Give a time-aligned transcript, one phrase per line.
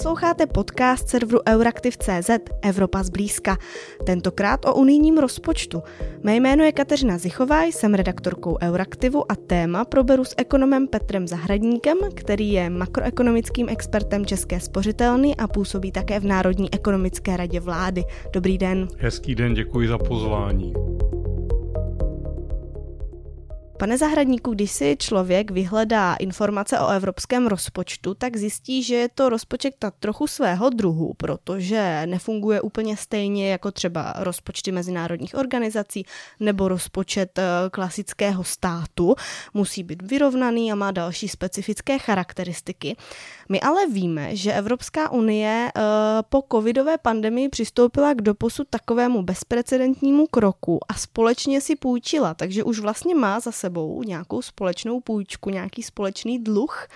[0.00, 2.30] Posloucháte podcast serveru Euraktiv.cz
[2.62, 3.58] Evropa zblízka.
[4.06, 5.82] Tentokrát o unijním rozpočtu.
[6.22, 11.98] Mé jméno je Kateřina Zichová, jsem redaktorkou Euraktivu a téma proberu s ekonomem Petrem Zahradníkem,
[12.14, 18.04] který je makroekonomickým expertem České spořitelny a působí také v Národní ekonomické radě vlády.
[18.32, 18.88] Dobrý den.
[18.98, 20.72] Hezký den, děkuji za pozvání.
[23.80, 29.28] Pane Zahradníku, když si člověk vyhledá informace o evropském rozpočtu, tak zjistí, že je to
[29.28, 36.06] rozpočet tak trochu svého druhu, protože nefunguje úplně stejně jako třeba rozpočty mezinárodních organizací
[36.40, 39.14] nebo rozpočet eh, klasického státu.
[39.54, 42.96] Musí být vyrovnaný a má další specifické charakteristiky.
[43.48, 45.80] My ale víme, že Evropská unie eh,
[46.28, 52.78] po covidové pandemii přistoupila k doposud takovému bezprecedentnímu kroku a společně si půjčila, takže už
[52.78, 53.69] vlastně má za sebou
[54.02, 56.88] nějakou společnou půjčku, nějaký společný dluh.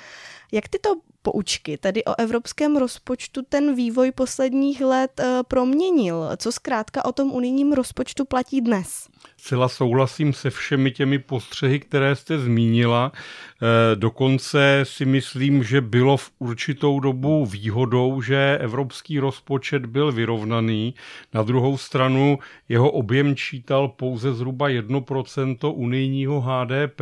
[0.53, 6.31] Jak tyto poučky, tedy o evropském rozpočtu, ten vývoj posledních let eh, proměnil?
[6.37, 9.09] Co zkrátka o tom unijním rozpočtu platí dnes?
[9.37, 13.13] Zcela souhlasím se všemi těmi postřehy, které jste zmínila.
[13.13, 20.95] E, dokonce si myslím, že bylo v určitou dobu výhodou, že evropský rozpočet byl vyrovnaný.
[21.35, 22.39] Na druhou stranu
[22.69, 27.01] jeho objem čítal pouze zhruba 1% unijního HDP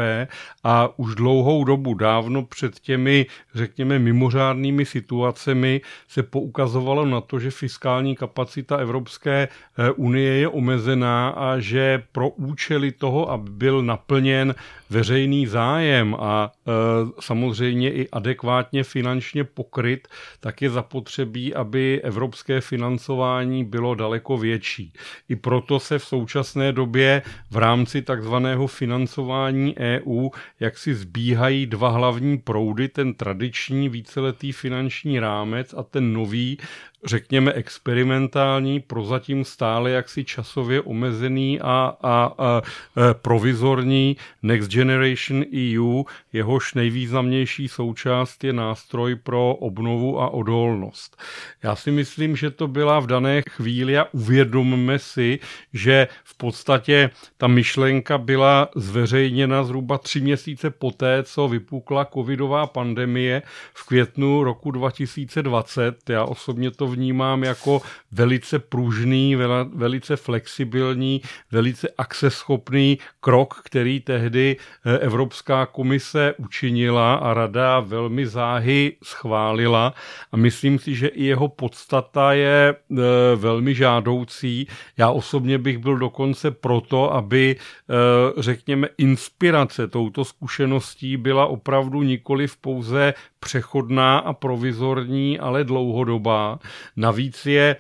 [0.65, 7.51] a už dlouhou dobu, dávno před těmi, řekněme, mimořádnými situacemi se poukazovalo na to, že
[7.51, 14.55] fiskální kapacita Evropské e, unie je omezená a že pro účely toho, aby byl naplněn
[14.93, 16.71] veřejný zájem a e,
[17.21, 20.09] samozřejmě i adekvátně finančně pokryt,
[20.41, 24.93] tak je zapotřebí, aby evropské financování bylo daleko větší.
[25.29, 30.29] I proto se v současné době v rámci takzvaného financování EU
[30.61, 36.59] jak si zbíhají dva hlavní proudy, ten tradiční víceletý finanční rámec a ten nový
[37.05, 42.63] řekněme, experimentální, prozatím stále jaksi časově omezený a, a, a, a
[43.15, 46.03] provizorní Next Generation EU,
[46.33, 51.23] jehož nejvýznamnější součást je nástroj pro obnovu a odolnost.
[51.63, 55.39] Já si myslím, že to byla v dané chvíli a uvědomme si,
[55.73, 63.43] že v podstatě ta myšlenka byla zveřejněna zhruba tři měsíce poté, co vypukla covidová pandemie
[63.75, 66.11] v květnu roku 2020.
[66.11, 67.83] Já osobně to vnímám jako
[68.13, 69.37] velice pružný,
[69.75, 78.97] velice flexibilní, velice akceschopný krok, který tehdy eh, Evropská komise učinila a rada velmi záhy
[79.03, 79.95] schválila
[80.33, 82.97] a myslím si, že i jeho podstata je eh,
[83.37, 84.67] velmi žádoucí.
[84.97, 87.95] Já osobně bych byl dokonce proto, aby, eh,
[88.43, 96.59] řekněme, inspirace touto zkušeností byla opravdu nikoli pouze přechodná a provizorní, ale dlouhodobá.
[96.97, 97.77] Navíc je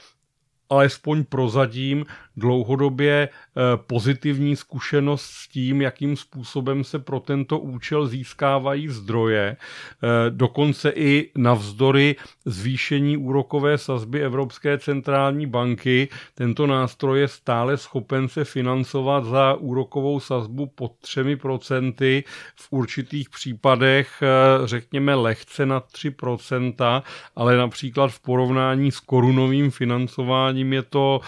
[0.70, 2.06] alespoň prozadím
[2.36, 9.56] dlouhodobě eh, pozitivní zkušenost s tím, jakým způsobem se pro tento účel získávají zdroje.
[9.56, 18.28] Eh, dokonce i navzdory zvýšení úrokové sazby Evropské centrální banky tento nástroj je stále schopen
[18.28, 22.24] se financovat za úrokovou sazbu pod 3%,
[22.56, 27.02] v určitých případech eh, řekněme lehce nad 3%,
[27.36, 31.20] ale například v porovnání s korunovým financováním je to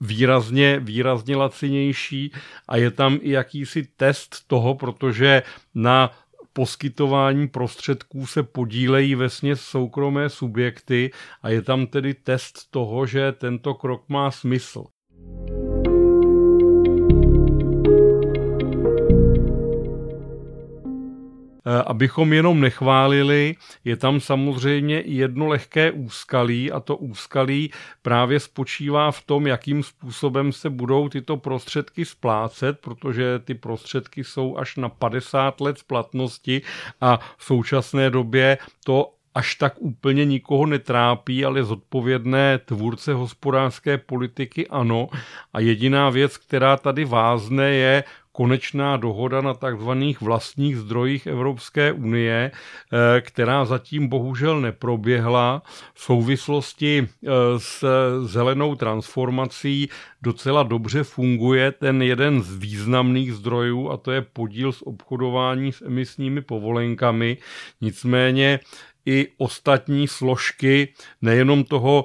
[0.00, 2.32] výrazně, výrazně lacinější
[2.68, 5.42] a je tam i jakýsi test toho, protože
[5.74, 6.10] na
[6.52, 11.10] poskytování prostředků se podílejí ve soukromé subjekty
[11.42, 14.84] a je tam tedy test toho, že tento krok má smysl.
[21.86, 27.70] Abychom jenom nechválili, je tam samozřejmě jedno lehké úskalí a to úskalí
[28.02, 34.56] právě spočívá v tom, jakým způsobem se budou tyto prostředky splácet, protože ty prostředky jsou
[34.56, 36.62] až na 50 let splatnosti
[37.00, 44.68] a v současné době to až tak úplně nikoho netrápí, ale zodpovědné tvůrce hospodářské politiky
[44.68, 45.08] ano.
[45.52, 48.04] A jediná věc, která tady vázne, je
[48.38, 55.62] konečná dohoda na takzvaných vlastních zdrojích Evropské unie, eh, která zatím bohužel neproběhla.
[55.94, 57.82] V souvislosti eh, s
[58.24, 59.90] zelenou transformací
[60.22, 65.82] docela dobře funguje ten jeden z významných zdrojů a to je podíl z obchodování s
[65.82, 67.36] emisními povolenkami.
[67.80, 68.60] Nicméně
[69.06, 72.04] i ostatní složky nejenom toho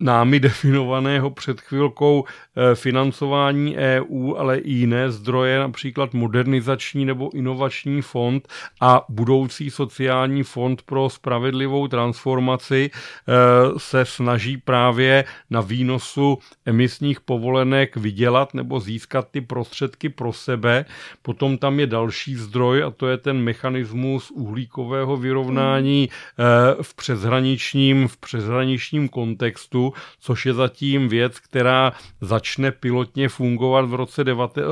[0.00, 8.02] námi definovaného před chvilkou eh, financování EU, ale i jiné zdroje, například modernizační nebo inovační
[8.02, 8.48] fond
[8.80, 13.32] a budoucí sociální fond pro spravedlivou transformaci eh,
[13.76, 20.84] se snaží právě na výnosu emisních povolenek vydělat nebo získat ty prostředky pro sebe.
[21.22, 28.08] Potom tam je další zdroj a to je ten mechanismus uhlíkového vyrovnání eh, v přeshraničním,
[28.08, 29.89] v přeshraničním kontextu,
[30.20, 34.62] což je zatím věc, která začne pilotně fungovat v roce, devate,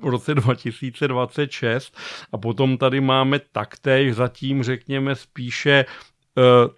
[0.00, 1.96] v roce 2026
[2.32, 5.84] a potom tady máme taktéž zatím, řekněme, spíše e,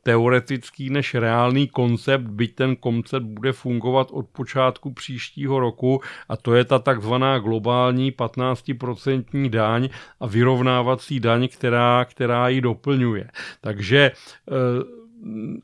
[0.02, 6.54] teoretický než reálný koncept, byť ten koncept bude fungovat od počátku příštího roku a to
[6.54, 9.88] je ta takzvaná globální 15% daň
[10.20, 13.30] a vyrovnávací daň, která, která ji doplňuje.
[13.60, 14.12] Takže e,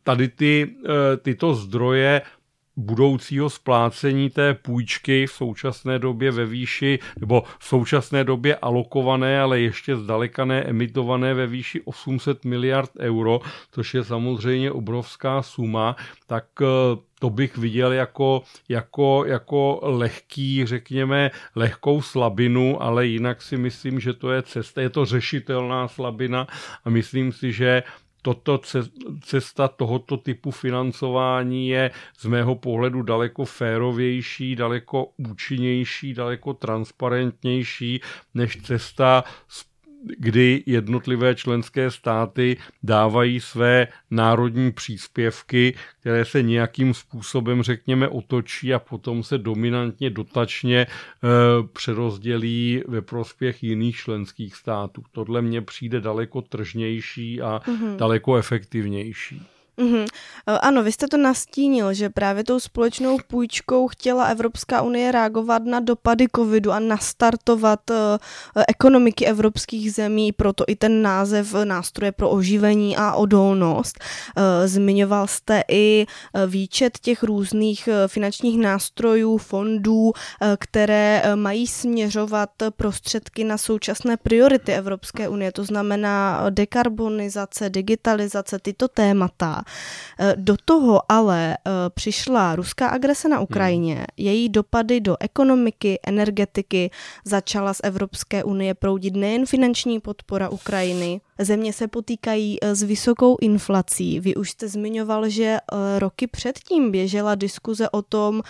[0.03, 2.23] tady ty, eh, tyto zdroje
[2.79, 9.61] budoucího splácení té půjčky v současné době ve výši, nebo v současné době alokované, ale
[9.61, 13.41] ještě zdaleka emitované ve výši 800 miliard euro,
[13.71, 15.97] což je samozřejmě obrovská suma,
[16.27, 16.67] tak eh,
[17.21, 24.13] to bych viděl jako, jako, jako lehký, řekněme, lehkou slabinu, ale jinak si myslím, že
[24.13, 26.47] to je cesta, je to řešitelná slabina
[26.85, 27.83] a myslím si, že
[28.35, 28.61] toto
[29.23, 38.01] cesta tohoto typu financování je z mého pohledu daleko férovější, daleko účinnější, daleko transparentnější
[38.35, 39.25] než cesta
[40.19, 48.79] kdy jednotlivé členské státy dávají své národní příspěvky, které se nějakým způsobem, řekněme, otočí a
[48.79, 50.87] potom se dominantně dotačně e,
[51.73, 55.03] přerozdělí ve prospěch jiných členských států.
[55.13, 57.97] Tohle mně přijde daleko tržnější a mm-hmm.
[57.97, 59.43] daleko efektivnější.
[59.79, 60.07] Mm-hmm.
[60.47, 65.81] Ano, vy jste to nastínil, že právě tou společnou půjčkou chtěla Evropská unie reagovat na
[65.81, 67.97] dopady covidu a nastartovat uh,
[68.69, 73.99] ekonomiky evropských zemí, proto i ten název nástroje pro oživení a odolnost.
[74.37, 76.07] Uh, zmiňoval jste i
[76.47, 80.13] výčet těch různých finančních nástrojů, fondů, uh,
[80.59, 89.63] které mají směřovat prostředky na současné priority Evropské unie, to znamená dekarbonizace, digitalizace, tyto témata.
[90.21, 94.05] Eh, do toho ale eh, přišla ruská agrese na Ukrajině, hmm.
[94.17, 96.91] její dopady do ekonomiky, energetiky,
[97.25, 103.37] začala z Evropské unie proudit nejen finanční podpora Ukrajiny, země se potýkají eh, s vysokou
[103.41, 104.21] inflací.
[104.21, 105.59] Vy už jste zmiňoval, že
[105.99, 108.43] roky předtím běžela diskuze o tom,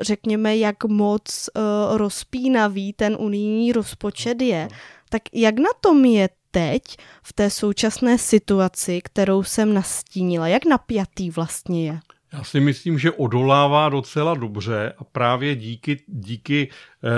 [0.00, 1.50] řekněme, jak moc
[1.90, 4.68] rozpínavý ten unijní rozpočet je.
[5.08, 6.82] Tak jak na tom je teď
[7.22, 10.48] v té současné situaci, kterou jsem nastínila?
[10.48, 12.00] Jak napjatý vlastně je?
[12.32, 16.68] Já si myslím, že odolává docela dobře a právě díky, díky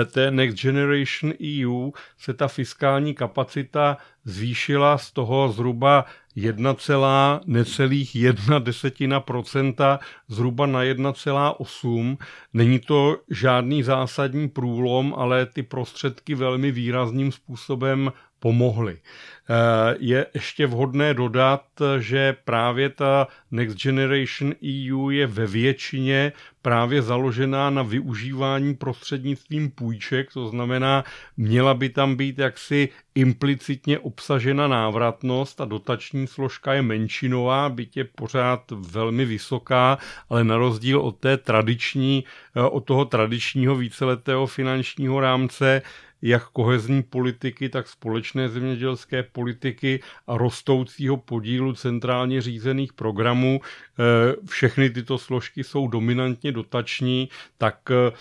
[0.01, 1.33] eh, té Next Generation
[1.65, 6.05] EU se ta fiskální kapacita zvýšila z toho zhruba
[6.35, 12.17] 1, necelých 1 desetina procenta zhruba na 1,8.
[12.53, 18.97] Není to žádný zásadní průlom, ale ty prostředky velmi výrazným způsobem pomohly.
[18.99, 21.63] Eh, je ještě vhodné dodat,
[21.99, 26.31] že právě ta Next Generation EU je ve většině
[26.63, 31.03] právě založená na využívání prostřednictvím půjček, to znamená,
[31.37, 38.03] měla by tam být jaksi implicitně obsažena návratnost a dotační složka je menšinová, byť je
[38.03, 39.97] pořád velmi vysoká,
[40.29, 42.23] ale na rozdíl od té tradiční,
[42.55, 45.81] eh, od toho tradičního víceletého finančního rámce
[46.23, 53.61] jak kohezní politiky, tak společné zemědělské politiky a rostoucího podílu centrálně řízených programů.
[53.61, 58.11] Eh, všechny tyto složky jsou dominantně dotační, tak eh,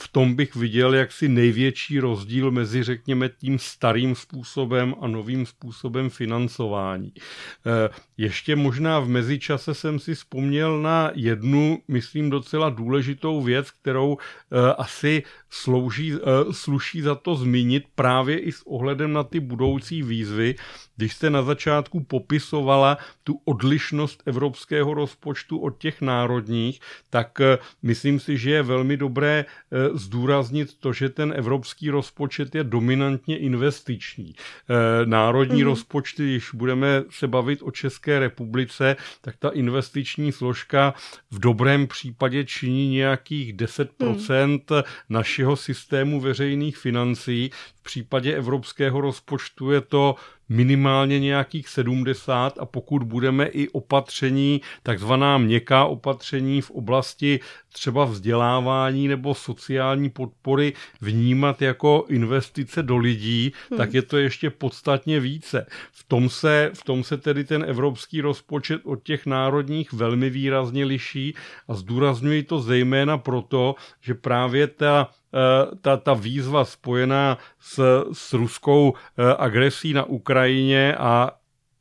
[0.00, 6.10] v tom bych viděl jaksi největší rozdíl mezi, řekněme, tím starým způsobem a novým způsobem
[6.10, 7.12] financování.
[7.16, 14.16] Eh, ještě možná v mezičase jsem si vzpomněl na jednu, myslím, docela důležitou věc, kterou
[14.16, 16.18] eh, asi slouží, eh,
[16.52, 20.54] sluší za to zmínit právě i s ohledem na ty budoucí výzvy,
[20.96, 26.80] když jste na začátku popisovala tu odlišnost evropského rozpočtu od těch národních,
[27.10, 27.38] tak
[27.82, 29.44] myslím si, že je velmi dobré
[29.94, 34.34] zdůraznit to, že ten evropský rozpočet je dominantně investiční.
[34.34, 35.68] Eh, národní mm.
[35.68, 40.94] rozpočty, když budeme se bavit o České republice, tak ta investiční složka
[41.30, 44.82] v dobrém případě činí nějakých 10% mm.
[45.08, 47.50] našeho systému veřejných financí,
[47.82, 50.14] v případě evropského rozpočtu je to
[50.48, 57.40] minimálně nějakých 70 a pokud budeme i opatření, takzvaná měkká opatření v oblasti
[57.72, 63.78] třeba vzdělávání nebo sociální podpory vnímat jako investice do lidí, hmm.
[63.78, 65.66] tak je to ještě podstatně více.
[65.92, 70.84] V tom, se, v tom se tedy ten evropský rozpočet od těch národních velmi výrazně
[70.84, 71.34] liší
[71.68, 75.08] a zdůrazňuji to zejména proto, že právě ta
[75.80, 81.30] ta, ta výzva spojená s, s ruskou eh, agresí na Ukrajině a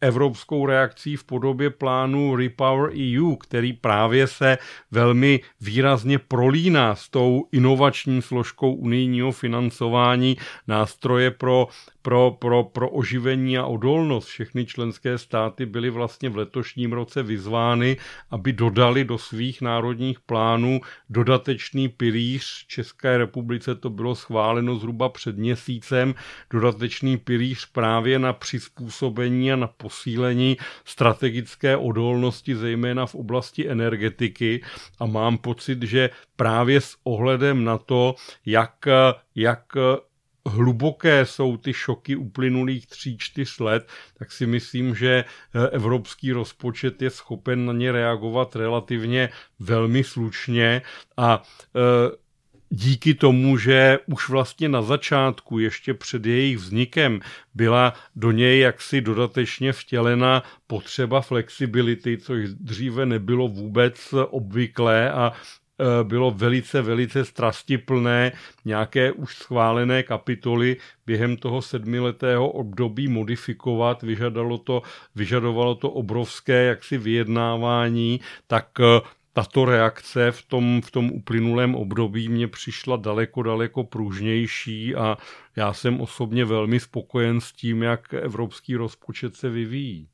[0.02, 4.58] evropskou reakcí v podobě plánu Repower EU, který právě se
[4.92, 11.68] velmi výrazně prolíná s tou inovační složkou unijního financování nástroje pro
[12.02, 14.28] pro, pro, pro oživení a odolnost.
[14.28, 17.98] Všechny členské státy byly vlastně v letošním roce vyzvány,
[18.30, 22.66] aby dodali do svých národních plánů dodatečný pilíř.
[22.68, 26.16] České republice to bylo schváleno zhruba před měsícem,
[26.50, 34.64] dodatečný pilíř právě na přizpůsobení a na posílení strategické odolnosti, zejména v oblasti energetiky.
[35.00, 38.88] A mám pocit, že právě s ohledem na to, jak,
[39.36, 39.64] jak
[40.46, 45.26] hluboké jsou ty šoky uplynulých tří, čtyř let, tak si myslím, že
[45.72, 49.30] evropský rozpočet je schopen na ně reagovat relativně
[49.60, 50.82] velmi slušně
[51.18, 51.44] a
[51.76, 52.16] eh,
[52.72, 57.20] díky tomu, že už vlastně na začátku, ještě před jejich vznikem,
[57.54, 65.34] byla do něj jaksi dodatečně vtělena potřeba flexibility, což dříve nebylo vůbec obvyklé a
[65.82, 68.32] Eh, bylo velice, velice strastiplné
[68.66, 74.82] nějaké už schválené kapitoly během toho sedmiletého období modifikovat, vyžadalo to,
[75.16, 79.02] vyžadovalo to obrovské jaksi vyjednávání, tak eh,
[79.34, 85.18] tato reakce v tom, v tom uplynulém období mě přišla daleko, daleko pružnější a
[85.56, 90.08] já jsem osobně velmi spokojen s tím, jak evropský rozpočet se vyvíjí.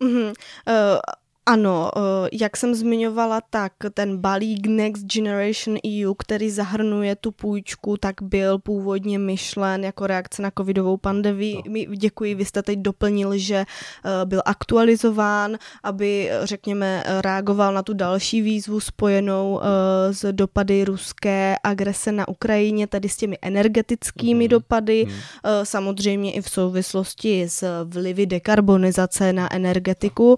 [0.00, 0.32] Mm-hmm.
[0.68, 1.23] Uh...
[1.46, 7.96] Ano, eh, jak jsem zmiňovala, tak ten balík Next Generation EU, který zahrnuje tu půjčku,
[7.96, 11.62] tak byl původně myšlen jako reakce na covidovou pandemii.
[11.68, 11.94] No.
[11.96, 18.42] Děkuji, vy jste teď doplnil, že eh, byl aktualizován, aby, řekněme, reagoval na tu další
[18.42, 24.48] výzvu spojenou eh, s dopady ruské agrese na Ukrajině, tedy s těmi energetickými mm.
[24.48, 25.12] dopady, mm.
[25.62, 30.36] samozřejmě i v souvislosti s vlivy dekarbonizace na energetiku.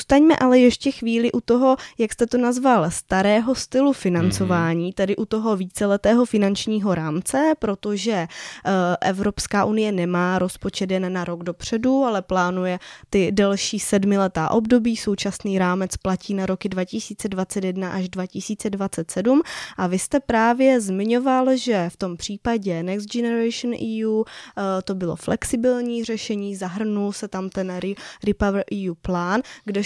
[0.00, 4.94] Zůstaňme ale ještě chvíli u toho, jak jste to nazval, starého stylu financování, mm-hmm.
[4.94, 8.26] tedy u toho víceletého finančního rámce, protože
[8.66, 12.78] uh, Evropská unie nemá rozpočet jen na rok dopředu, ale plánuje
[13.10, 14.96] ty delší sedmiletá období.
[14.96, 19.42] Současný rámec platí na roky 2021 až 2027
[19.76, 24.24] a vy jste právě zmiňoval, že v tom případě Next Generation EU uh,
[24.58, 27.80] eh, to bylo flexibilní řešení, zahrnul se tam ten
[28.24, 29.40] Repower EU plán,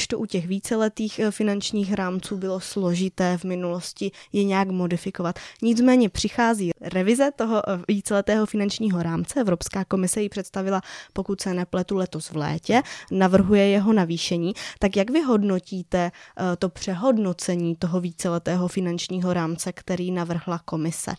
[0.04, 5.38] kde kdežto u těch víceletých eh, finančních rámců bylo složité v minulosti je nějak modifikovat.
[5.62, 9.40] Nicméně přichází revize toho eh, víceletého finančního rámce.
[9.40, 10.80] Evropská komise ji představila,
[11.12, 14.52] pokud se nepletu, letos v létě, navrhuje jeho navýšení.
[14.78, 21.14] Tak jak vy hodnotíte eh, to přehodnocení toho víceletého finančního rámce, který navrhla komise?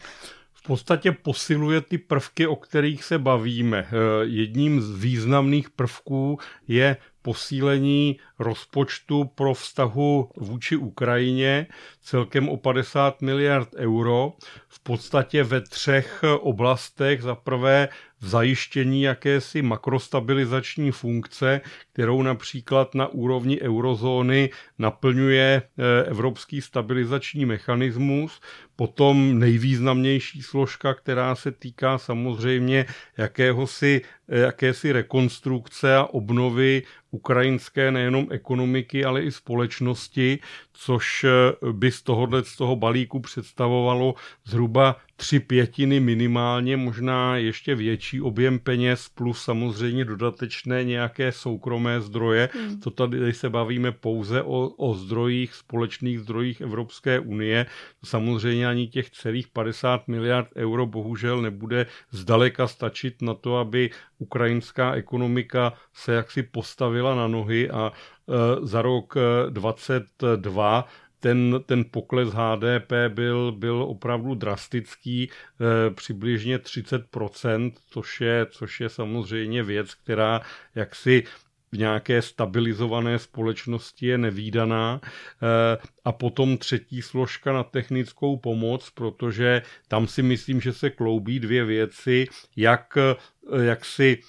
[0.54, 3.88] v podstatě posiluje ty prvky, o kterých se bavíme.
[4.22, 11.68] Jedním z významných prvků je posílení rozpočtu pro vztahu vůči Ukrajině
[12.02, 14.34] celkem o 50 miliard euro,
[14.68, 17.22] v podstatě ve třech oblastech.
[17.22, 17.90] Za prvé
[18.26, 21.62] zajištění jakési makrostabilizační funkce,
[21.94, 28.42] kterou například na úrovni eurozóny naplňuje eh, Evropský stabilizační mechanismus.
[28.76, 32.86] Potom nejvýznamnější složka, která se týká samozřejmě
[33.18, 40.40] jakéhosi, eh, jakési rekonstrukce a obnovy ukrajinské nejenom ekonomiky, ale i společnosti,
[40.74, 44.16] což eh, by z tohohle z toho balíku představovalo
[44.46, 52.50] zhruba tři pětiny minimálně, možná ještě větší objem peněz, plus samozřejmě dodatečné nějaké soukromé zdroje.
[52.54, 52.80] Hmm.
[52.80, 57.66] To tady se bavíme pouze o, o zdrojích, společných zdrojích Evropské unie.
[58.04, 64.94] Samozřejmě ani těch celých 50 miliard euro bohužel nebude zdaleka stačit na to, aby ukrajinská
[64.94, 69.16] ekonomika se jaksi postavila na nohy a e, za rok
[69.50, 70.86] 22
[71.26, 78.90] ten, ten pokles HDP byl, byl opravdu drastický, eh, přibližně 30%, což je, což je
[78.90, 80.42] samozřejmě věc, která
[80.76, 81.24] jaksi
[81.72, 85.02] v nějaké stabilizované společnosti je nevýdaná.
[85.04, 91.40] Eh, a potom třetí složka na technickou pomoc, protože tam si myslím, že se kloubí
[91.40, 94.20] dvě věci, jak, eh, jak si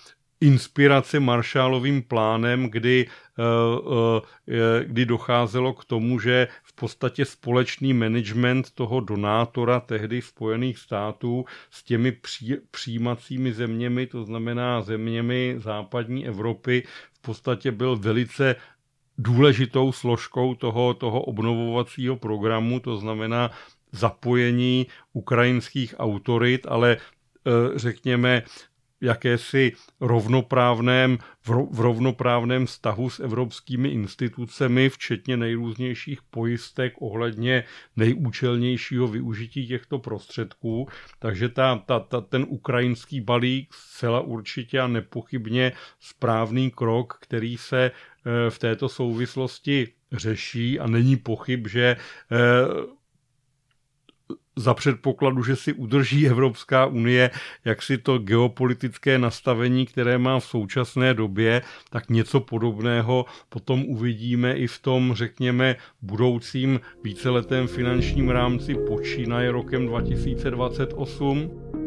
[0.41, 3.07] inspirace Marshallovým plánem, kdy,
[4.83, 11.83] kdy docházelo k tomu, že v podstatě společný management toho donátora tehdy Spojených států s
[11.83, 18.57] těmi při, přijímacími zeměmi, to znamená zeměmi západní Evropy, v podstatě byl velice
[19.19, 23.51] důležitou složkou toho, toho obnovovacího programu, to znamená
[23.93, 28.43] zapojení ukrajinských autorit, ale eh, řekněme
[29.07, 31.19] jakési rovnoprávném,
[31.71, 37.65] v rovnoprávném vztahu s evropskými institucemi, včetně nejrůznějších pojistek ohledně
[37.97, 40.89] nejúčelnějšího využití těchto prostředků.
[41.19, 47.91] Takže ta, ta, ta, ten ukrajinský balík zcela určitě a nepochybně správný krok, který se
[47.91, 52.37] eh, v této souvislosti řeší a není pochyb, že eh,
[54.57, 57.31] za předpokladu, že si udrží Evropská unie
[57.65, 64.67] jaksi to geopolitické nastavení, které má v současné době, tak něco podobného potom uvidíme i
[64.67, 71.86] v tom, řekněme, budoucím víceletém finančním rámci počínaje rokem 2028.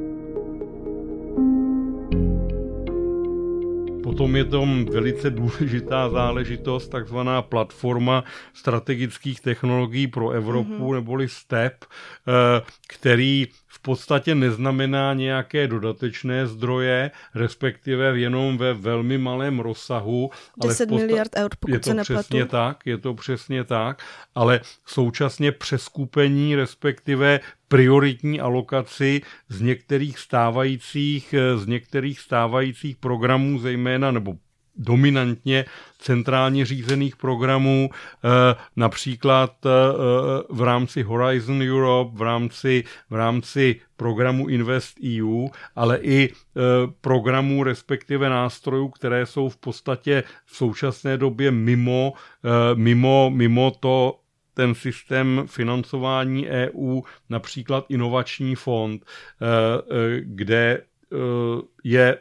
[4.19, 8.23] Potom je tam velice důležitá záležitost, takzvaná platforma
[8.53, 10.93] strategických technologií pro Evropu, mm-hmm.
[10.93, 19.59] neboli STEP, eh, který v podstatě neznamená nějaké dodatečné zdroje, respektive jenom ve velmi malém
[19.59, 20.29] rozsahu.
[20.63, 22.19] 10 ale miliard eur, pokud je to se nepletu.
[22.23, 24.03] přesně tak, je to přesně tak,
[24.35, 34.35] ale současně přeskupení, respektive prioritní alokaci z některých stávajících, z některých stávajících programů, zejména nebo
[34.79, 35.65] dominantně
[35.99, 39.69] centrálně řízených programů, eh, například eh,
[40.49, 46.61] v rámci Horizon Europe, v rámci, v rámci programu Invest EU, ale i eh,
[47.01, 52.13] programů, respektive nástrojů, které jsou v podstatě v současné době mimo,
[52.75, 54.19] mimo, mimo to
[54.59, 59.05] ten systém financování EU, například inovační fond,
[60.19, 60.83] kde
[61.83, 62.17] je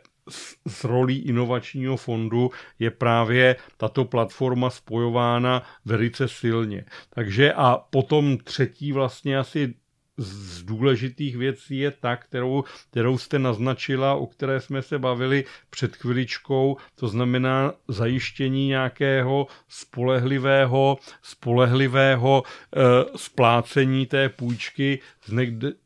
[0.69, 6.85] s rolí inovačního fondu je právě tato platforma spojována velice silně.
[7.11, 9.75] Takže a potom třetí vlastně asi
[10.19, 15.97] z důležitých věcí je ta, kterou, kterou jste naznačila, o které jsme se bavili před
[15.97, 22.81] chviličkou, to znamená zajištění nějakého spolehlivého, spolehlivého e,
[23.19, 25.33] splácení té půjčky z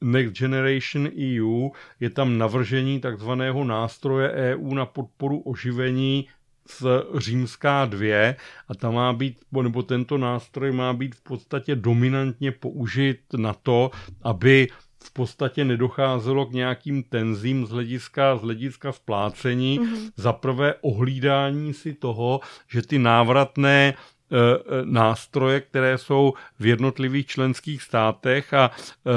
[0.00, 1.68] Next Generation EU.
[2.00, 6.28] Je tam navržení takzvaného nástroje EU na podporu oživení
[7.18, 8.34] římská 2
[8.68, 13.90] a ta má být, nebo tento nástroj má být v podstatě dominantně použit na to,
[14.22, 14.68] aby
[15.04, 19.80] v podstatě nedocházelo k nějakým tenzím z hlediska, z hlediska splácení.
[19.80, 20.10] Mm-hmm.
[20.16, 24.54] Za prvé ohlídání si toho, že ty návratné e, e,
[24.84, 29.10] nástroje, které jsou v jednotlivých členských státech a e,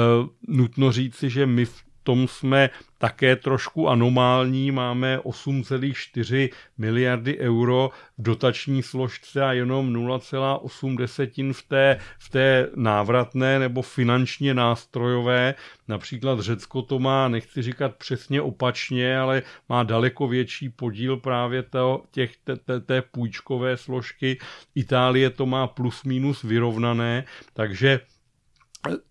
[0.48, 8.22] nutno říci, že my v tom jsme také trošku anomální, máme 8,4 miliardy euro v
[8.22, 15.54] dotační složce a jenom 0,8 v té, v té návratné nebo finančně nástrojové.
[15.88, 22.02] Například Řecko to má, nechci říkat přesně opačně, ale má daleko větší podíl právě to,
[22.10, 24.38] těch, té, té, té půjčkové složky.
[24.74, 28.00] Itálie to má plus minus vyrovnané, takže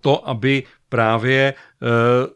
[0.01, 1.87] to, aby právě eh,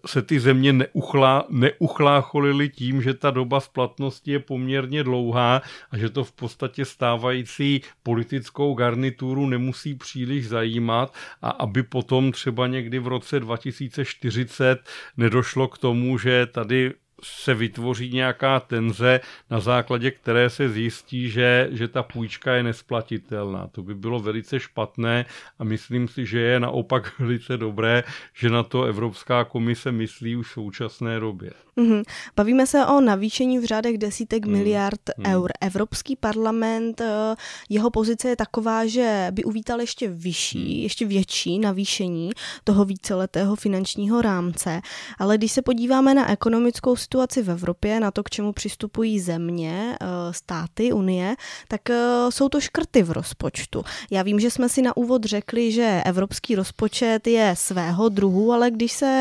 [0.05, 5.61] se ty země neuchlá, neuchlácholily tím, že ta doba splatnosti je poměrně dlouhá
[5.91, 12.67] a že to v podstatě stávající politickou garnituru nemusí příliš zajímat a aby potom třeba
[12.67, 14.79] někdy v roce 2040
[15.17, 21.67] nedošlo k tomu, že tady se vytvoří nějaká tenze, na základě které se zjistí, že,
[21.71, 23.67] že ta půjčka je nesplatitelná.
[23.71, 25.25] To by bylo velice špatné
[25.59, 28.03] a myslím si, že je naopak velice dobré,
[28.33, 31.51] že na to Evropská komise myslí už v současné době.
[31.77, 32.03] Mm-hmm.
[32.35, 34.51] Bavíme se o navýšení v řádech desítek mm.
[34.51, 35.25] miliard mm.
[35.25, 35.51] eur.
[35.61, 37.35] Evropský parlament, eh,
[37.69, 40.83] jeho pozice je taková, že by uvítal ještě vyšší, mm.
[40.83, 42.31] ještě větší navýšení
[42.63, 44.81] toho víceletého finančního rámce.
[45.19, 49.97] Ale když se podíváme na ekonomickou situaci v Evropě, na to, k čemu přistupují země,
[50.01, 51.35] eh, státy, Unie,
[51.67, 51.95] tak eh,
[52.29, 53.83] jsou to škrty v rozpočtu.
[54.11, 58.71] Já vím, že jsme si na úvod řekli, že evropský rozpočet je svého druhu, ale
[58.71, 59.11] když se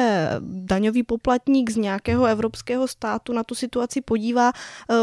[0.40, 4.94] daňový poplatník z nějakého evropského státu na tu situaci podívá, eh,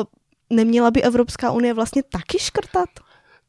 [0.49, 2.89] neměla by Evropská unie vlastně taky škrtat?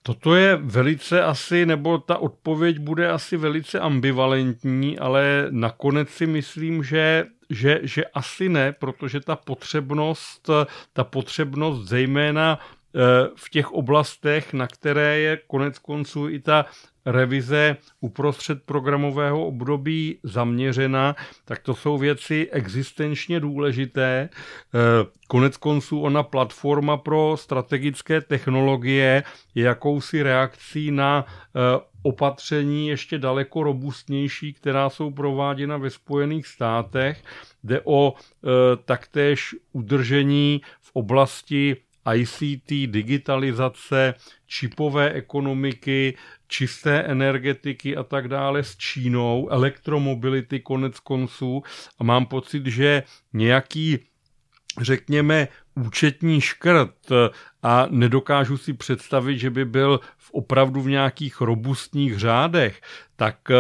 [0.03, 6.85] Toto je velice asi, nebo ta odpověď bude asi velice ambivalentní, ale nakonec si myslím,
[6.85, 10.51] že že, že asi ne, protože ta potřebnost,
[10.93, 12.99] ta potřebnost zejména eh,
[13.37, 16.67] v těch oblastech, na které je konec konců i ta
[17.07, 24.29] revize uprostřed programového období zaměřena, tak to jsou věci existenčně důležité.
[24.29, 24.79] Eh,
[25.29, 29.23] konec konců ona platforma pro strategické technologie
[29.55, 37.23] je jakousi reakcí na eh, opatření ještě daleko robustnější, která jsou prováděna ve Spojených státech.
[37.65, 41.77] Jde o e, taktéž udržení v oblasti
[42.15, 44.15] ICT, digitalizace,
[44.47, 46.17] čipové ekonomiky,
[46.49, 51.63] čisté energetiky a tak dále s Čínou, elektromobility konec konců
[51.99, 53.99] a mám pocit, že nějaký
[54.81, 56.95] řekněme, účetní škrt
[57.63, 62.81] a nedokážu si představit, že by byl v opravdu v nějakých robustních řádech,
[63.17, 63.55] tak eh,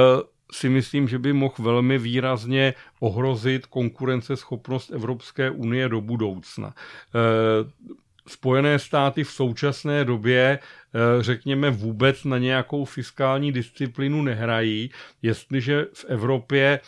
[0.52, 6.74] si myslím, že by mohl velmi výrazně ohrozit konkurenceschopnost Evropské unie do budoucna.
[8.26, 14.90] Eh, Spojené státy v současné době, eh, řekněme, vůbec na nějakou fiskální disciplínu nehrají,
[15.22, 16.80] jestliže v Evropě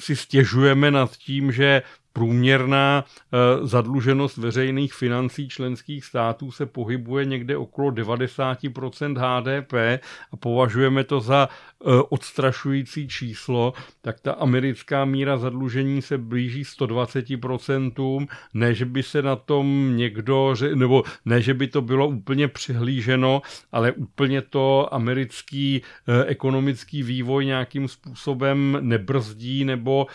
[0.00, 1.82] si stěžujeme nad tím, že
[2.16, 9.72] průměrná eh, zadluženost veřejných financí členských států se pohybuje někde okolo 90% HDP
[10.32, 18.26] a považujeme to za eh, odstrašující číslo, tak ta americká míra zadlužení se blíží 120%,
[18.54, 23.42] ne, že by se na tom někdo, nebo ne, že by to bylo úplně přihlíženo,
[23.72, 30.06] ale úplně to americký eh, ekonomický vývoj nějakým způsobem nebrzdí nebo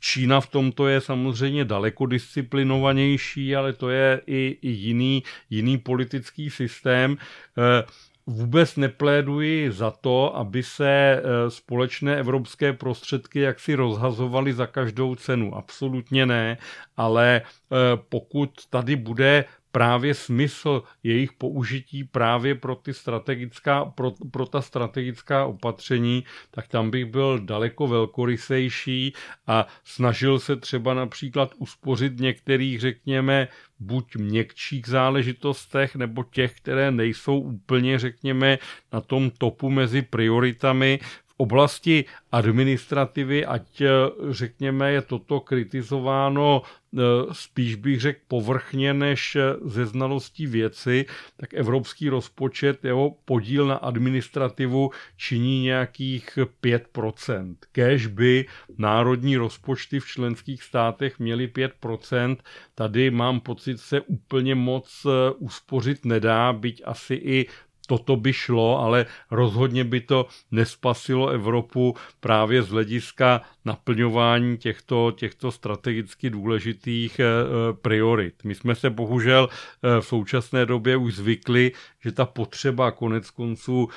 [0.00, 6.50] Čína v tomto je samozřejmě daleko disciplinovanější, ale to je i, i jiný, jiný politický
[6.50, 7.16] systém.
[7.58, 7.84] Eh,
[8.26, 15.56] vůbec nepléduji za to, aby se eh, společné evropské prostředky jaksi rozhazovaly za každou cenu.
[15.56, 16.58] Absolutně ne,
[16.96, 17.76] ale eh,
[18.08, 25.44] pokud tady bude právě smysl jejich použití právě pro, ty strategická, pro, pro ta strategická
[25.46, 29.12] opatření, tak tam bych byl daleko velkorysejší
[29.46, 33.48] a snažil se třeba například uspořit některých, řekněme,
[33.80, 38.58] buď měkčích záležitostech, nebo těch, které nejsou úplně, řekněme,
[38.92, 40.98] na tom topu mezi prioritami
[41.40, 43.82] oblasti administrativy, ať
[44.30, 47.00] řekněme je toto kritizováno e,
[47.32, 54.90] spíš bych řekl povrchně než ze znalostí věci, tak evropský rozpočet, jeho podíl na administrativu
[55.16, 57.56] činí nějakých 5%.
[57.72, 58.46] Kež by
[58.78, 62.36] národní rozpočty v členských státech měly 5%,
[62.74, 65.06] tady mám pocit se úplně moc
[65.38, 67.46] uspořit nedá, byť asi i
[67.90, 75.50] toto by šlo, ale rozhodně by to nespasilo Evropu právě z hlediska naplňování těchto, těchto
[75.50, 78.34] strategicky důležitých eh, eh, priorit.
[78.44, 83.88] My jsme se bohužel eh, v současné době už zvykli, že ta potřeba, konec konců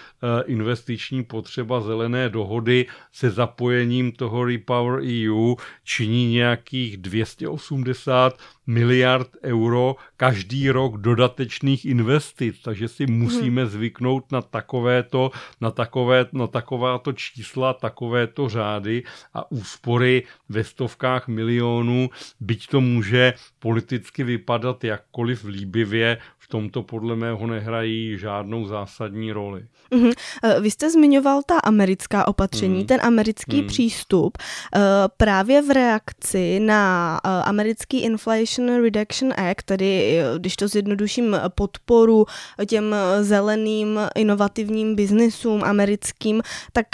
[0.45, 10.69] investiční potřeba zelené dohody se zapojením toho Repower EU činí nějakých 280 miliard euro každý
[10.69, 13.71] rok dodatečných investic, takže si musíme hmm.
[13.84, 22.10] Zvyknout na takovéto, na takové, na takováto čísla, takovéto řády a úspory ve stovkách milionů,
[22.39, 26.17] byť to může politicky vypadat jakkoliv líbivě,
[26.53, 29.65] tomto podle mého nehrají žádnou zásadní roli.
[29.91, 30.13] Mm-hmm.
[30.61, 32.85] Vy jste zmiňoval ta americká opatření, mm.
[32.85, 33.67] ten americký mm.
[33.67, 34.37] přístup.
[34.37, 34.79] Eh,
[35.17, 42.25] právě v reakci na eh, americký Inflation Reduction Act, tedy, když to zjednoduším, podporu
[42.65, 46.41] těm zeleným inovativním biznisům americkým,
[46.73, 46.87] tak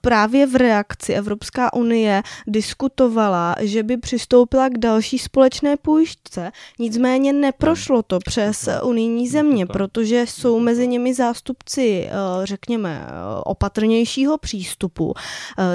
[0.00, 6.50] právě v reakci Evropská unie diskutovala, že by přistoupila k další společné půjčce.
[6.78, 12.12] Nicméně neprošlo to přes unijní země, protože jsou mezi nimi zástupci, eh,
[12.44, 13.06] řekněme,
[13.44, 15.14] opatrnějšího přístupu.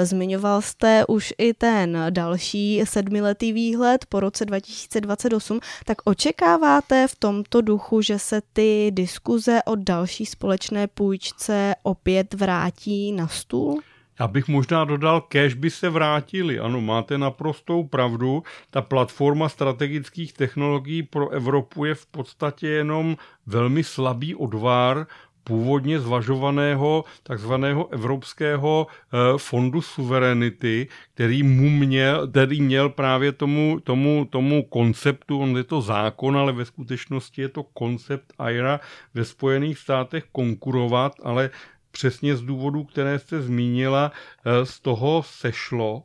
[0.02, 7.60] Zmiňoval jste už i ten další sedmiletý výhled po roce 2028, tak očekáváte v tomto
[7.60, 13.80] duchu, že se ty diskuze o další společné půjčce opět vrátí na stůl?
[14.20, 16.58] Já bych možná dodal, kež by se vrátili.
[16.58, 18.42] Ano, máte naprostou pravdu.
[18.70, 25.06] Ta platforma strategických technologií pro Evropu je v podstatě jenom velmi slabý odvar
[25.44, 34.26] původně zvažovaného takzvaného Evropského eh, fondu suverenity, který mu měl, který měl právě tomu, tomu,
[34.30, 38.80] tomu konceptu, on je to zákon, ale ve skutečnosti je to koncept IRA
[39.14, 41.50] ve Spojených státech konkurovat, ale
[41.92, 44.12] přesně z důvodů, které jste zmínila,
[44.44, 46.02] eh, z toho sešlo.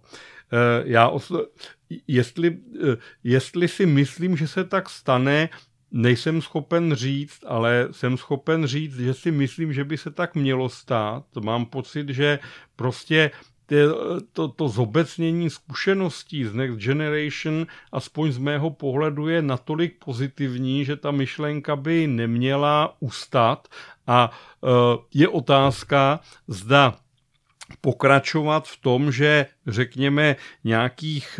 [0.54, 1.47] Eh, já oslo-
[2.08, 2.58] jestli,
[3.23, 5.50] jestli si myslím, že se tak stane,
[5.91, 10.69] nejsem schopen říct, ale jsem schopen říct, že si myslím, že by se tak mělo
[10.69, 11.23] stát.
[11.43, 12.39] Mám pocit, že
[12.76, 13.32] prostě
[14.34, 20.95] to, to zobecnění zkušeností z Next Generation, aspoň z mého pohledu, je natolik pozitivní, že
[20.95, 23.67] ta myšlenka by neměla ustat.
[24.08, 24.67] A e,
[25.13, 26.95] je otázka, zda
[27.82, 31.39] pokračovat v tom, že řekněme nějakých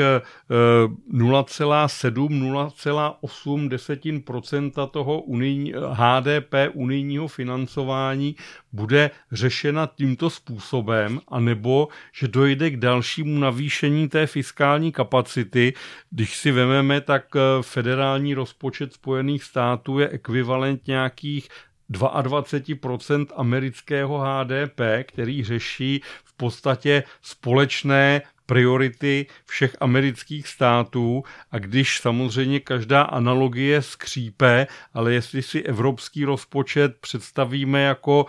[1.13, 8.36] 0,7-0,8 eh, desetin procenta toho unijní, HDP unijního financování
[8.74, 15.74] bude řešena tímto způsobem, anebo že dojde k dalšímu navýšení té fiskální kapacity.
[16.10, 21.50] Když si vememe, tak eh, federální rozpočet Spojených států je ekvivalent nějakých
[21.91, 31.23] 22% amerického HDP, který řeší v podstatě společné priority všech amerických států.
[31.52, 38.26] A když samozřejmě každá analogie skřípe, ale jestli si evropský rozpočet představíme jako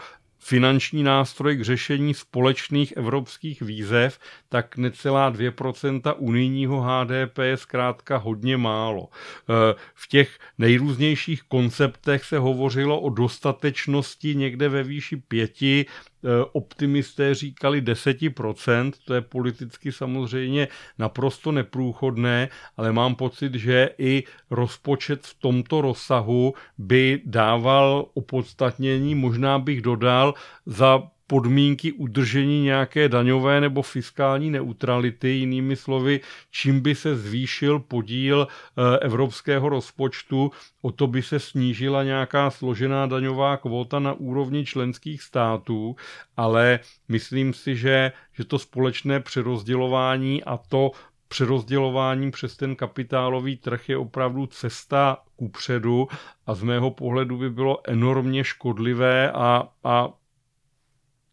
[0.48, 8.56] finanční nástroj k řešení společných evropských výzev, tak necelá 2% unijního HDP je zkrátka hodně
[8.56, 9.08] málo.
[9.08, 16.17] E, v těch nejrůznějších konceptech se hovořilo o dostatečnosti někde ve výši 5 Eh,
[16.52, 25.26] optimisté říkali 10%, to je politicky samozřejmě naprosto neprůchodné, ale mám pocit, že i rozpočet
[25.26, 30.34] v tomto rozsahu by dával opodstatnění, možná bych dodal,
[30.66, 38.48] za podmínky udržení nějaké daňové nebo fiskální neutrality, jinými slovy, čím by se zvýšil podíl
[38.48, 40.50] eh, evropského rozpočtu,
[40.82, 45.96] o to by se snížila nějaká složená daňová kvota na úrovni členských států,
[46.36, 50.90] ale myslím si, že, že to společné přerozdělování a to
[51.28, 56.08] přerozdělování přes ten kapitálový trh je opravdu cesta kupředu
[56.46, 60.08] a z mého pohledu by bylo enormně škodlivé a, a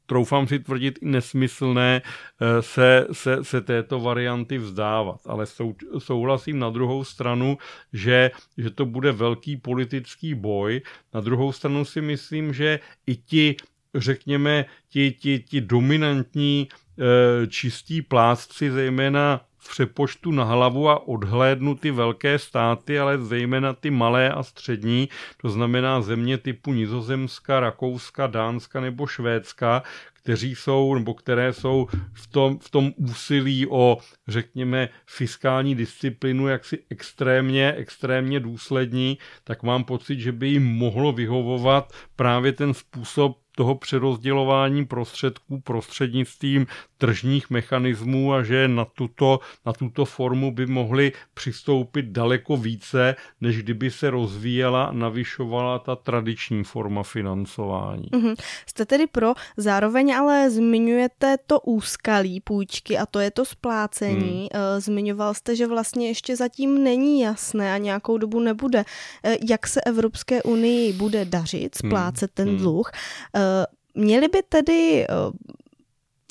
[0.06, 5.22] troufám si tvrdit, i nesmyslné eh, se, se, se této varianty vzdávat.
[5.26, 7.58] Ale sou, souhlasím na druhou stranu,
[7.94, 10.82] že, že to bude velký politický boj.
[11.14, 13.56] Na druhou stranu si myslím, že i ti
[13.96, 21.92] řekněme, ti, ti, ti dominantní e, čistí plátci, zejména v na hlavu a odhlédnu ty
[21.92, 25.10] velké státy, ale zejména ty malé a střední,
[25.42, 32.28] to znamená země typu Nizozemska, Rakouska, Dánska nebo Švédska, kteří jsou, nebo které jsou v
[32.28, 33.98] tom, v tom úsilí o,
[34.28, 41.94] řekněme, fiskální disciplinu jaksi extrémně, extrémně důslední, tak mám pocit, že by jim mohlo vyhovovat
[42.16, 50.06] právě ten způsob toho přerozdělování prostředků prostřednictvím tržních mechanismů a že na tuto, na tuto
[50.06, 57.04] formu by mohli přistoupit daleko více, než kdyby se rozvíjela a navyšovala ta tradiční forma
[57.04, 58.10] financování.
[58.12, 58.36] Mm-hmm.
[58.66, 64.50] Jste tedy pro, zároveň ale zmiňujete to úskalí půjčky a to je to splácení.
[64.54, 64.76] Hmm.
[64.78, 68.86] Eh, zmiňoval jste, že vlastně ještě zatím není jasné a nějakou dobu nebude,
[69.24, 71.90] eh, jak se Evropské unii bude dařit hmm.
[71.90, 72.58] splácet ten hmm.
[72.58, 72.92] dluh.
[73.36, 73.45] Eh,
[73.96, 75.08] měli by tedy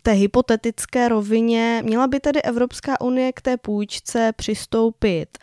[0.03, 5.39] té hypotetické rovině, měla by tedy Evropská unie k té půjčce přistoupit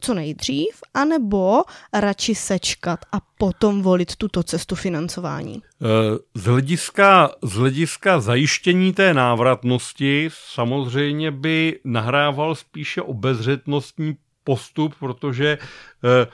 [0.00, 1.62] co nejdřív, anebo
[1.92, 5.62] radši sečkat a potom volit tuto cestu financování?
[5.82, 5.86] Eh,
[6.34, 15.58] z hlediska, z hlediska zajištění té návratnosti samozřejmě by nahrával spíše obezřetnostní postup, protože
[16.04, 16.26] eh,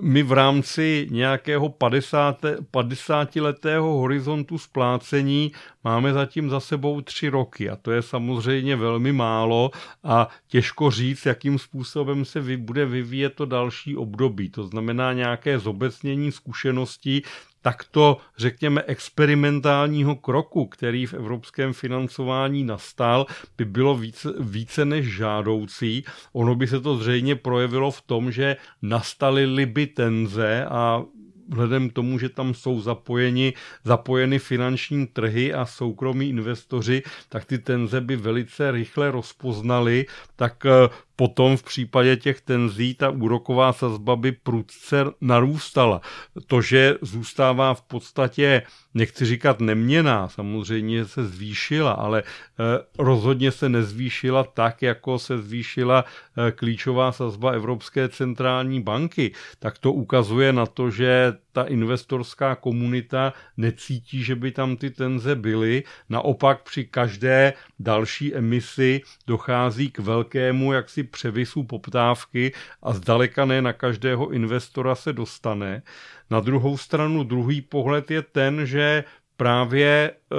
[0.00, 5.52] my v rámci nějakého 50, 50 letého horizontu splácení
[5.84, 9.70] máme zatím za sebou tři roky a to je samozřejmě velmi málo
[10.04, 14.50] a těžko říct, jakým způsobem se vy, bude vyvíjet to další období.
[14.50, 17.22] To znamená nějaké zobecnění zkušeností,
[17.64, 26.04] takto, řekněme, experimentálního kroku, který v evropském financování nastal, by bylo více, více než žádoucí.
[26.32, 31.02] Ono by se to zřejmě projevilo v tom, že nastaly liby tenze a
[31.48, 33.52] vzhledem k tomu, že tam jsou zapojeni,
[33.84, 40.88] zapojeny finanční trhy a soukromí investoři, tak ty tenze by velice rychle rozpoznali, tak eh,
[41.16, 46.00] potom v případě těch tenzí ta úroková sazba by prudce narůstala.
[46.46, 48.62] To, že zůstává v podstatě,
[48.94, 56.04] nechci říkat neměná, samozřejmě se zvýšila, ale eh, rozhodně se nezvýšila tak, jako se zvýšila
[56.04, 63.32] eh, klíčová sazba Evropské centrální banky, tak to ukazuje na to, že ta investorská komunita
[63.56, 65.82] necítí, že by tam ty tenze byly.
[66.08, 73.72] Naopak při každé další emisi dochází k velkému jaksi převisu poptávky a zdaleka ne na
[73.72, 75.82] každého investora se dostane.
[76.30, 79.04] Na druhou stranu druhý pohled je ten, že
[79.36, 80.36] právě eh,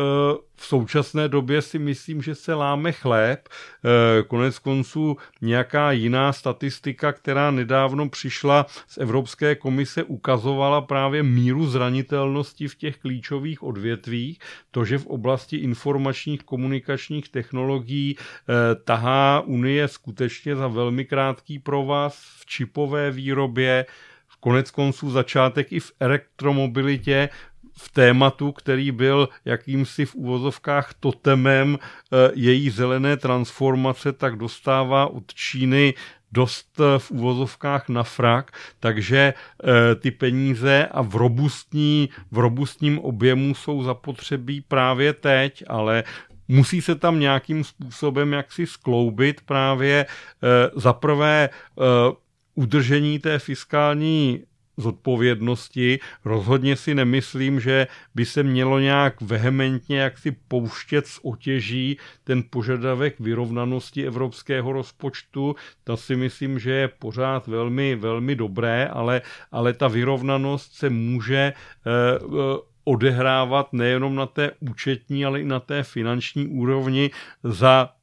[0.55, 3.49] v současné době si myslím, že se láme chléb.
[3.49, 11.67] Eh, konec konců nějaká jiná statistika, která nedávno přišla z Evropské komise, ukazovala právě míru
[11.67, 14.39] zranitelnosti v těch klíčových odvětvích.
[14.71, 22.19] To, že v oblasti informačních komunikačních technologií eh, tahá Unie skutečně za velmi krátký provaz
[22.39, 23.85] v čipové výrobě,
[24.45, 27.29] konec konců začátek i v elektromobilitě,
[27.77, 35.33] v tématu, který byl jakýmsi v úvozovkách totemem eh, její zelené transformace, tak dostává od
[35.33, 35.93] Číny
[36.31, 42.99] dost eh, v úvozovkách na frak, takže eh, ty peníze a v, robustní, v robustním
[42.99, 46.03] objemu jsou zapotřebí právě teď, ale
[46.47, 50.05] musí se tam nějakým způsobem jaksi skloubit právě
[50.75, 51.49] za prvé
[52.55, 54.43] udržení té fiskální
[54.77, 55.99] zodpovědnosti.
[56.25, 62.43] Rozhodně si nemyslím, že by se mělo nějak vehementně jak si pouštět z otěží ten
[62.49, 65.55] požadavek vyrovnanosti evropského rozpočtu.
[65.83, 71.37] To si myslím, že je pořád velmi, velmi dobré, ale, ale ta vyrovnanost se může
[71.37, 71.53] eh,
[71.85, 77.09] eh, odehrávat nejenom na té účetní, ale i na té finanční úrovni
[77.43, 77.94] za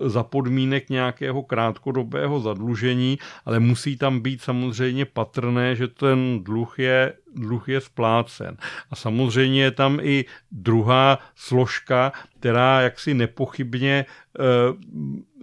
[0.00, 7.12] za podmínek nějakého krátkodobého zadlužení, ale musí tam být samozřejmě patrné, že ten dluh je,
[7.34, 8.56] dluh je splácen.
[8.90, 14.06] A samozřejmě je tam i druhá složka, která jaksi nepochybně
[14.38, 14.76] uh,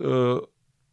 [0.05, 0.39] uh,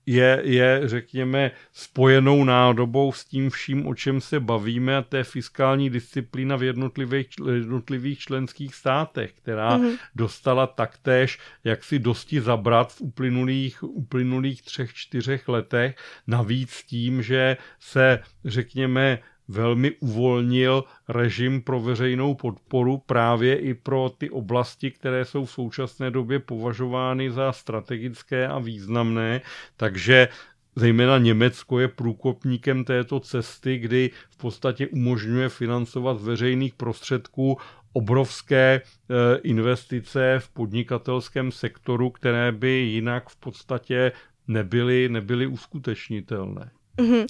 [0.08, 5.90] je, je, řekněme, spojenou nádobou s tím vším, o čem se bavíme a té fiskální
[5.90, 9.98] disciplína v jednotlivých, jednotlivých členských státech, která mm-hmm.
[10.14, 18.22] dostala taktéž jaksi dosti zabrat v uplynulých, uplynulých třech, čtyřech letech, navíc tím, že se,
[18.44, 25.50] řekněme, velmi uvolnil režim pro veřejnou podporu právě i pro ty oblasti, které jsou v
[25.50, 29.40] současné době považovány za strategické a významné.
[29.76, 30.28] Takže
[30.76, 37.58] Zejména Německo je průkopníkem této cesty, kdy v podstatě umožňuje financovat z veřejných prostředků
[37.92, 44.12] obrovské eh, investice v podnikatelském sektoru, které by jinak v podstatě
[44.48, 46.70] nebyly, nebyly uskutečnitelné.
[46.98, 47.26] Mm-hmm.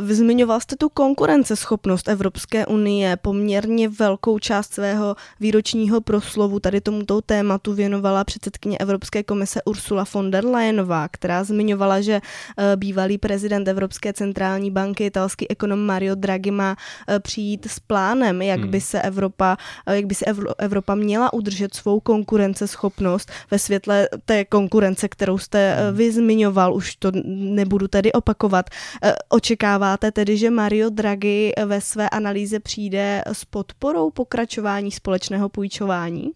[0.00, 7.72] Zmiňoval jste tu konkurenceschopnost Evropské unie, poměrně velkou část svého výročního proslovu tady tomuto tématu
[7.74, 12.20] věnovala předsedkyně Evropské komise Ursula von der Leyenová, která zmiňovala, že
[12.58, 16.76] eh, bývalý prezident Evropské centrální banky, italský ekonom Mario Draghi má
[17.08, 18.70] eh, přijít s plánem, jak hmm.
[18.70, 19.56] by se Evropa,
[19.90, 20.24] jak by se
[20.58, 25.96] Evropa měla udržet svou konkurenceschopnost ve světle té konkurence, kterou jste hmm.
[25.96, 28.70] vy zmiňoval, už to nebudu tady opakovat.
[29.02, 36.30] Eh, očekáváte tedy, že Mario Draghi ve své analýze přijde s podporou pokračování společného půjčování?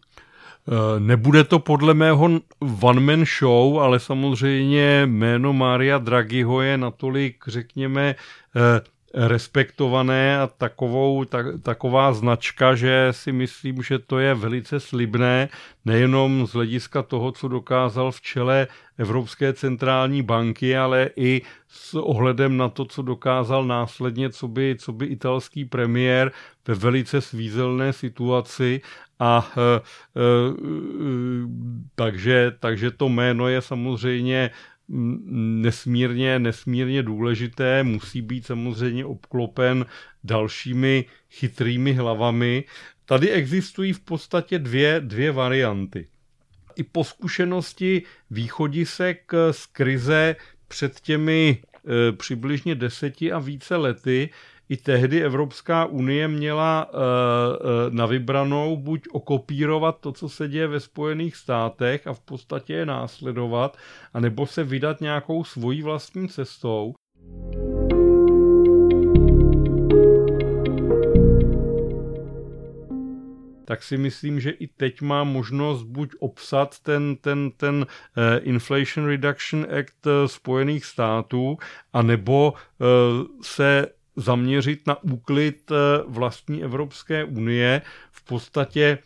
[0.68, 2.30] Eh, nebude to podle mého
[2.80, 8.14] one-man show, ale samozřejmě jméno Maria Draghiho je natolik, řekněme,
[8.56, 8.80] eh,
[9.14, 15.48] respektované a takovou, tak, taková značka, že si myslím, že to je velice slibné,
[15.84, 18.66] nejenom z hlediska toho, co dokázal v čele
[18.98, 24.92] Evropské centrální banky, ale i s ohledem na to, co dokázal následně, co by, co
[24.92, 26.32] by italský premiér
[26.66, 28.80] ve velice svízelné situaci.
[29.20, 29.80] A e, e,
[31.94, 34.50] takže, takže to jméno je samozřejmě
[34.90, 39.86] nesmírně, nesmírně důležité, musí být samozřejmě obklopen
[40.24, 42.64] dalšími chytrými hlavami.
[43.04, 46.08] Tady existují v podstatě dvě, dvě varianty.
[46.76, 50.36] I po zkušenosti východisek z krize
[50.68, 51.62] před těmi
[52.08, 54.30] e, přibližně deseti a více lety
[54.70, 60.66] i tehdy Evropská unie měla uh, uh, na vybranou buď okopírovat to, co se děje
[60.66, 63.76] ve Spojených státech a v podstatě je následovat,
[64.14, 66.94] anebo se vydat nějakou svojí vlastní cestou.
[73.64, 77.86] tak si myslím, že i teď má možnost buď obsat ten, ten, ten
[78.40, 81.58] Inflation Reduction Act Spojených států,
[81.92, 82.54] anebo
[83.42, 83.86] se
[84.20, 85.72] zaměřit na úklid
[86.06, 88.98] vlastní Evropské unie, v podstatě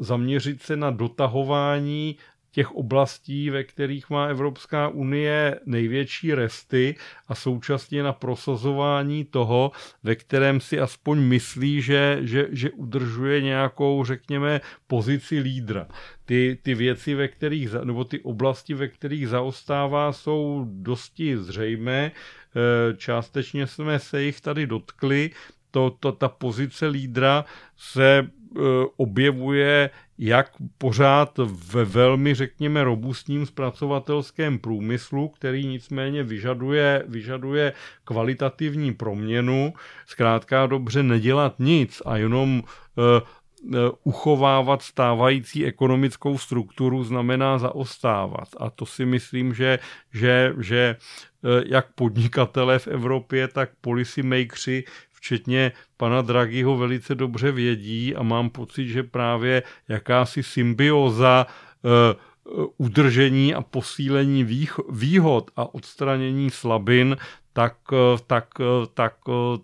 [0.00, 2.16] zaměřit se na dotahování
[2.56, 6.94] těch oblastí, ve kterých má Evropská unie největší resty
[7.28, 14.04] a současně na prosazování toho, ve kterém si aspoň myslí, že, že, že udržuje nějakou,
[14.04, 15.88] řekněme, pozici lídra.
[16.24, 22.12] Ty, ty věci, ve kterých, nebo ty oblasti, ve kterých zaostává, jsou dosti zřejmé.
[22.12, 22.12] E,
[22.96, 25.30] částečně jsme se jich tady dotkli.
[25.70, 27.44] To, to, ta pozice lídra
[27.76, 31.38] se Eh, objevuje jak pořád
[31.72, 37.72] ve velmi, řekněme, robustním zpracovatelském průmyslu, který nicméně vyžaduje, vyžaduje
[38.04, 39.74] kvalitativní proměnu,
[40.06, 42.62] zkrátka dobře nedělat nic a jenom
[42.96, 43.04] uh,
[44.04, 48.48] uchovávat stávající ekonomickou strukturu znamená zaostávat.
[48.56, 49.78] A to si myslím, že,
[50.12, 50.96] že, že
[51.66, 54.84] jak podnikatele v Evropě, tak policy makersi
[55.26, 62.14] včetně pana Draghiho velice dobře vědí a mám pocit, že právě jakási symbioza eh,
[62.76, 64.46] udržení a posílení
[64.88, 67.16] výhod a odstranění slabin,
[67.52, 69.14] tak, eh, tak, eh, tak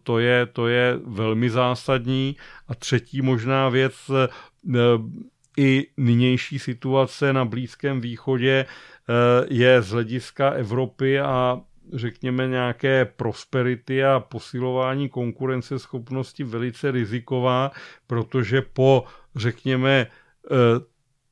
[0.03, 2.37] to, je, to je velmi zásadní.
[2.69, 3.95] A třetí možná věc,
[5.57, 8.67] i nynější situace na Blízkém východě
[9.51, 11.61] je z hlediska Evropy a
[11.93, 17.71] řekněme, nějaké prosperity a posilování konkurenceschopnosti velice riziková,
[18.07, 19.05] protože po,
[19.37, 20.57] řekněme, eh,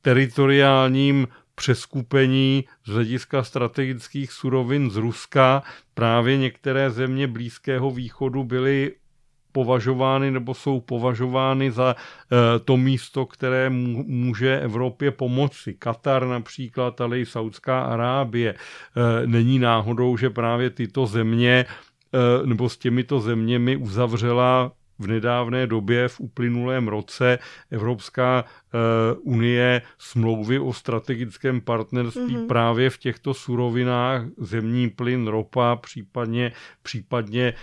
[0.01, 8.95] teritoriálním přeskupení z hlediska strategických surovin z Ruska právě některé země Blízkého východu byly
[9.51, 15.73] považovány nebo jsou považovány za eh, to místo, které může Evropě pomoci.
[15.73, 18.53] Katar například, ale i Saudská Arábie.
[18.53, 25.67] Eh, není náhodou, že právě tyto země eh, nebo s těmito zeměmi uzavřela v nedávné
[25.67, 27.39] době, v uplynulém roce,
[27.71, 28.45] Evropská
[29.21, 32.47] unie smlouvy o strategickém partnerství mm-hmm.
[32.47, 36.51] právě v těchto surovinách, zemní plyn, ropa, případně,
[36.83, 37.53] případně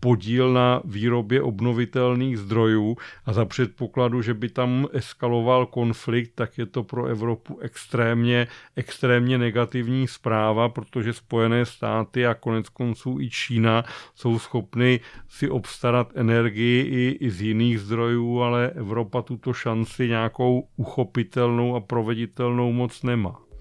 [0.00, 2.96] podíl na výrobě obnovitelných zdrojů
[3.26, 8.46] a za předpokladu, že by tam eskaloval konflikt, tak je to pro Evropu extrémně,
[8.76, 16.12] extrémně negativní zpráva, protože Spojené státy a konec konců i Čína jsou schopny si obstarat
[16.14, 23.02] energii i, i z jiných zdrojů, ale Evropa tuto šanci nějakou uchopitelnou a proveditelnou moc
[23.02, 23.51] nemá.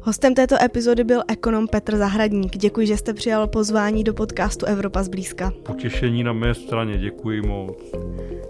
[0.00, 2.56] Hostem této epizody byl ekonom Petr Zahradník.
[2.56, 5.52] Děkuji, že jste přijal pozvání do podcastu Evropa zblízka.
[5.62, 7.76] Potěšení na mé straně, děkuji moc.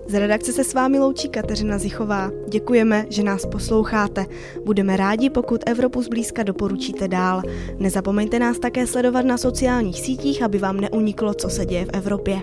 [0.07, 2.30] Z redakce se s vámi loučí Kateřina Zichová.
[2.49, 4.26] Děkujeme, že nás posloucháte.
[4.64, 7.42] Budeme rádi, pokud Evropu zblízka doporučíte dál.
[7.78, 12.42] Nezapomeňte nás také sledovat na sociálních sítích, aby vám neuniklo, co se děje v Evropě.